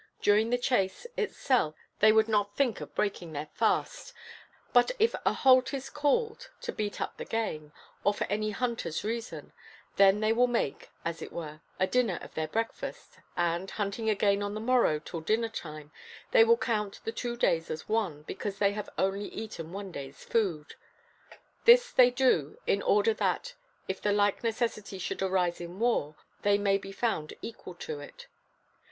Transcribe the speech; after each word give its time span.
During 0.19 0.49
the 0.49 0.57
chase 0.57 1.05
itself 1.15 1.75
they 1.99 2.11
would 2.11 2.27
not 2.27 2.55
think 2.55 2.81
of 2.81 2.95
breaking 2.95 3.33
their 3.33 3.49
fast, 3.53 4.13
but 4.73 4.89
if 4.97 5.13
a 5.27 5.31
halt 5.33 5.75
is 5.75 5.91
called, 5.91 6.49
to 6.61 6.71
beat 6.71 6.99
up 6.99 7.17
the 7.17 7.23
game, 7.23 7.71
or 8.03 8.11
for 8.11 8.23
any 8.23 8.49
hunter's 8.49 9.03
reason, 9.03 9.53
then 9.97 10.19
they 10.19 10.33
will 10.33 10.47
make, 10.47 10.89
as 11.05 11.21
it 11.21 11.31
were, 11.31 11.61
a 11.79 11.85
dinner 11.85 12.17
of 12.23 12.33
their 12.33 12.47
breakfast, 12.47 13.19
and, 13.37 13.69
hunting 13.69 14.09
again 14.09 14.41
on 14.41 14.55
the 14.55 14.59
morrow 14.59 14.97
till 14.97 15.21
dinner 15.21 15.49
time, 15.49 15.91
they 16.31 16.43
will 16.43 16.57
count 16.57 16.99
the 17.03 17.11
two 17.11 17.37
days 17.37 17.69
as 17.69 17.87
one, 17.87 18.23
because 18.23 18.57
they 18.57 18.71
have 18.71 18.89
only 18.97 19.27
eaten 19.27 19.71
one 19.71 19.91
day's 19.91 20.23
food. 20.23 20.73
This 21.65 21.91
they 21.91 22.09
do 22.09 22.57
in 22.65 22.81
order 22.81 23.13
that, 23.13 23.53
if 23.87 24.01
the 24.01 24.11
like 24.13 24.43
necessity 24.43 24.97
should 24.97 25.21
arise 25.21 25.61
in 25.61 25.77
war, 25.77 26.15
they 26.41 26.57
may 26.57 26.79
be 26.79 26.91
found 26.91 27.35
equal 27.43 27.75
to 27.75 27.99
it. 27.99 28.25